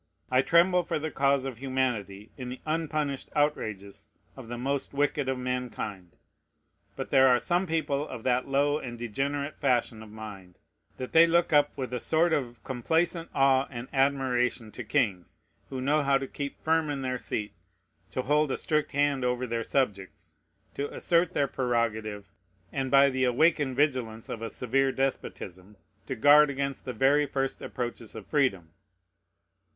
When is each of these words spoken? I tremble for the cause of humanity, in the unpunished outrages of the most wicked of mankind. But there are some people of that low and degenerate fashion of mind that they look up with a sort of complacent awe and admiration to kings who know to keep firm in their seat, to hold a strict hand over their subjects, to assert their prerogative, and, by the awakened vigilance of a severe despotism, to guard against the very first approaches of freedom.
I 0.31 0.41
tremble 0.41 0.81
for 0.81 0.97
the 0.97 1.11
cause 1.11 1.45
of 1.45 1.59
humanity, 1.59 2.31
in 2.35 2.49
the 2.49 2.59
unpunished 2.65 3.29
outrages 3.35 4.07
of 4.35 4.47
the 4.47 4.57
most 4.57 4.95
wicked 4.95 5.29
of 5.29 5.37
mankind. 5.37 6.15
But 6.95 7.09
there 7.11 7.27
are 7.27 7.37
some 7.37 7.67
people 7.67 8.07
of 8.07 8.23
that 8.23 8.47
low 8.47 8.79
and 8.79 8.97
degenerate 8.97 9.59
fashion 9.59 10.01
of 10.01 10.09
mind 10.09 10.57
that 10.97 11.11
they 11.11 11.27
look 11.27 11.53
up 11.53 11.77
with 11.77 11.93
a 11.93 11.99
sort 11.99 12.33
of 12.33 12.63
complacent 12.63 13.29
awe 13.35 13.67
and 13.69 13.87
admiration 13.93 14.71
to 14.71 14.83
kings 14.83 15.37
who 15.69 15.79
know 15.79 16.17
to 16.17 16.27
keep 16.27 16.59
firm 16.63 16.89
in 16.89 17.03
their 17.03 17.19
seat, 17.19 17.53
to 18.09 18.23
hold 18.23 18.49
a 18.49 18.57
strict 18.57 18.93
hand 18.93 19.23
over 19.23 19.45
their 19.45 19.63
subjects, 19.63 20.35
to 20.73 20.91
assert 20.91 21.33
their 21.35 21.47
prerogative, 21.47 22.31
and, 22.71 22.89
by 22.89 23.11
the 23.11 23.23
awakened 23.23 23.75
vigilance 23.75 24.29
of 24.29 24.41
a 24.41 24.49
severe 24.49 24.91
despotism, 24.91 25.77
to 26.07 26.15
guard 26.15 26.49
against 26.49 26.85
the 26.85 26.93
very 26.93 27.27
first 27.27 27.61
approaches 27.61 28.15
of 28.15 28.25
freedom. 28.25 28.73